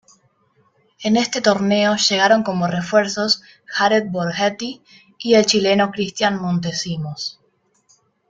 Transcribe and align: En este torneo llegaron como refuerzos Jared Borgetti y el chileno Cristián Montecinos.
En 1.03 1.15
este 1.15 1.41
torneo 1.41 1.95
llegaron 1.95 2.41
como 2.41 2.65
refuerzos 2.65 3.43
Jared 3.67 4.05
Borgetti 4.09 4.81
y 5.19 5.35
el 5.35 5.45
chileno 5.45 5.91
Cristián 5.91 6.41
Montecinos. 6.41 7.39